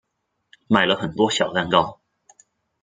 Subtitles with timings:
[0.67, 1.99] 买了很多小蛋糕